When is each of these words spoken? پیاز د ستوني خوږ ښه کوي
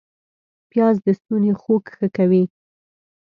پیاز 0.69 0.95
د 1.05 1.07
ستوني 1.19 1.51
خوږ 1.61 1.83
ښه 1.95 2.07
کوي 2.17 2.43